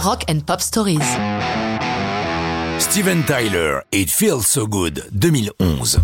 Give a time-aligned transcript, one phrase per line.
[0.00, 1.00] Rock and Pop Stories.
[2.78, 5.98] Steven Tyler, It Feels So Good, 2011.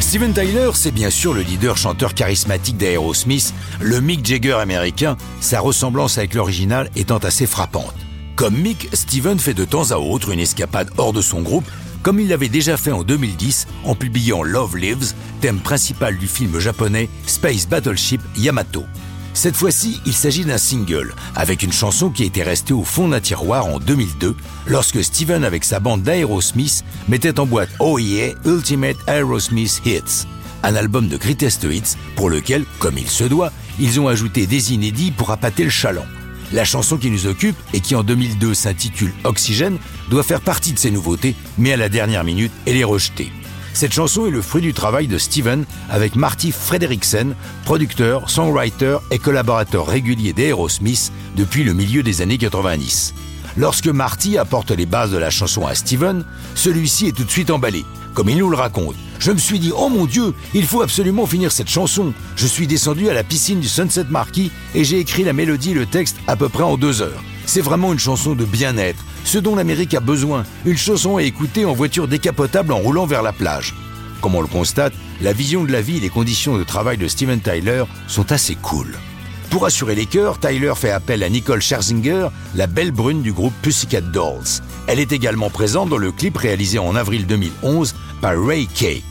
[0.00, 5.60] Steven Tyler, c'est bien sûr le leader chanteur charismatique d'Aerosmith, le Mick Jagger américain, sa
[5.60, 7.94] ressemblance avec l'original étant assez frappante.
[8.34, 11.68] Comme Mick, Steven fait de temps à autre une escapade hors de son groupe,
[12.02, 16.58] comme il l'avait déjà fait en 2010 en publiant Love Lives, thème principal du film
[16.58, 18.84] japonais Space Battleship Yamato.
[19.36, 23.20] Cette fois-ci, il s'agit d'un single, avec une chanson qui était restée au fond d'un
[23.20, 24.34] tiroir en 2002,
[24.66, 30.26] lorsque Steven avec sa bande d'Aerosmith mettait en boîte Oh Yeah Ultimate Aerosmith Hits,
[30.62, 34.72] un album de greatest hits pour lequel, comme il se doit, ils ont ajouté des
[34.72, 36.06] inédits pour appâter le chaland.
[36.50, 39.76] La chanson qui nous occupe et qui en 2002 s'intitule Oxygène
[40.08, 43.30] doit faire partie de ces nouveautés, mais à la dernière minute, elle est rejetée.
[43.76, 47.34] Cette chanson est le fruit du travail de Steven avec Marty Frederiksen,
[47.66, 53.12] producteur, songwriter et collaborateur régulier d'Aerosmith depuis le milieu des années 90.
[53.58, 57.50] Lorsque Marty apporte les bases de la chanson à Steven, celui-ci est tout de suite
[57.50, 57.86] emballé.
[58.12, 61.24] Comme il nous le raconte, je me suis dit, oh mon Dieu, il faut absolument
[61.26, 62.12] finir cette chanson.
[62.36, 65.74] Je suis descendu à la piscine du Sunset Marquis et j'ai écrit la mélodie et
[65.74, 67.22] le texte à peu près en deux heures.
[67.46, 71.64] C'est vraiment une chanson de bien-être, ce dont l'Amérique a besoin, une chanson à écouter
[71.64, 73.74] en voiture décapotable en roulant vers la plage.
[74.20, 77.08] Comme on le constate, la vision de la vie et les conditions de travail de
[77.08, 78.98] Steven Tyler sont assez cool.
[79.50, 83.54] Pour assurer les chœurs, Tyler fait appel à Nicole Scherzinger, la belle brune du groupe
[83.62, 84.62] Pussycat Dolls.
[84.86, 89.02] Elle est également présente dans le clip réalisé en avril 2011 par Ray Kay.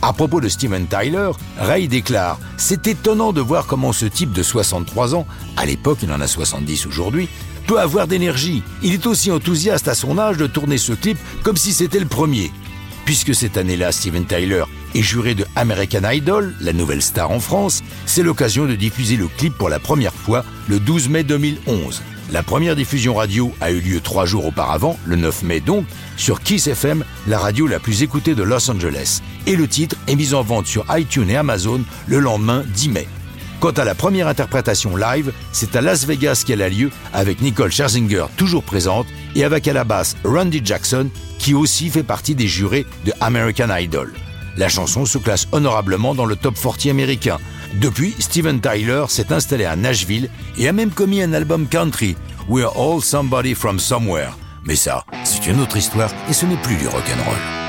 [0.00, 4.42] À propos de Steven Tyler, Ray déclare C'est étonnant de voir comment ce type de
[4.42, 5.26] 63 ans,
[5.56, 7.28] à l'époque il en a 70 aujourd'hui,
[7.68, 8.64] peut avoir d'énergie.
[8.82, 12.06] Il est aussi enthousiaste à son âge de tourner ce clip comme si c'était le
[12.06, 12.50] premier.
[13.04, 17.82] Puisque cette année-là, Steven Tyler est juré de American Idol, la nouvelle star en France,
[18.06, 22.02] c'est l'occasion de diffuser le clip pour la première fois le 12 mai 2011.
[22.32, 25.84] La première diffusion radio a eu lieu trois jours auparavant, le 9 mai donc,
[26.16, 29.20] sur Kiss FM, la radio la plus écoutée de Los Angeles.
[29.46, 33.08] Et le titre est mis en vente sur iTunes et Amazon le lendemain 10 mai.
[33.60, 37.70] Quant à la première interprétation live, c'est à Las Vegas qu'elle a lieu avec Nicole
[37.70, 39.06] Scherzinger toujours présente
[39.36, 43.68] et avec à la basse Randy Jackson qui aussi fait partie des jurés de American
[43.76, 44.12] Idol.
[44.56, 47.38] La chanson se classe honorablement dans le top 40 américain.
[47.80, 52.16] Depuis, Steven Tyler s'est installé à Nashville et a même commis un album country,
[52.48, 54.32] We're All Somebody from Somewhere.
[54.64, 57.61] Mais ça, c'est une autre histoire et ce n'est plus du rock'n'roll.